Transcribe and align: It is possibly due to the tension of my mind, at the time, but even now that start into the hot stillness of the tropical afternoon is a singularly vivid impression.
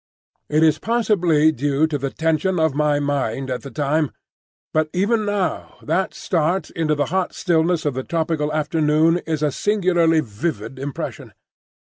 It 0.49 0.63
is 0.63 0.79
possibly 0.79 1.51
due 1.51 1.85
to 1.85 1.99
the 1.99 2.09
tension 2.09 2.59
of 2.59 2.73
my 2.73 2.99
mind, 2.99 3.51
at 3.51 3.61
the 3.61 3.69
time, 3.69 4.09
but 4.73 4.89
even 4.93 5.27
now 5.27 5.75
that 5.83 6.15
start 6.15 6.71
into 6.71 6.95
the 6.95 7.05
hot 7.13 7.33
stillness 7.35 7.85
of 7.85 7.93
the 7.93 8.03
tropical 8.03 8.51
afternoon 8.51 9.19
is 9.27 9.43
a 9.43 9.51
singularly 9.51 10.21
vivid 10.21 10.79
impression. 10.79 11.33